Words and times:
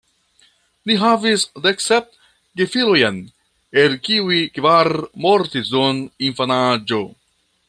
Li 0.91 0.95
havis 1.01 1.43
deksep 1.65 2.09
gefilojn, 2.61 3.21
el 3.83 3.99
kiuj 4.09 4.41
kvar 4.57 4.93
mortis 5.27 5.75
dum 5.77 6.05
infanaĝo. 6.31 7.05